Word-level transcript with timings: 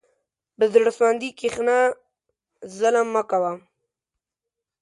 په 0.57 0.63
زړه 0.73 0.89
سواندي 0.97 1.29
کښېنه، 1.39 1.77
ظلم 2.77 3.07
مه 3.13 3.23
کوه. 3.29 3.53